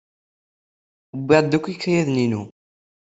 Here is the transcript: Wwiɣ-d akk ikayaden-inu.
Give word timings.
Wwiɣ-d 1.17 1.51
akk 1.57 1.65
ikayaden-inu. 1.73 2.43